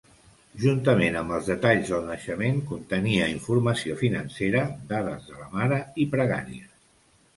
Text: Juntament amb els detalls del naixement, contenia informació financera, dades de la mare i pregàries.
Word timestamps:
Juntament 0.61 1.17
amb 1.19 1.33
els 1.39 1.49
detalls 1.49 1.91
del 1.91 2.07
naixement, 2.07 2.57
contenia 2.71 3.27
informació 3.35 3.99
financera, 4.03 4.65
dades 4.95 5.29
de 5.29 5.37
la 5.43 5.49
mare 5.59 5.79
i 6.07 6.11
pregàries. 6.17 6.75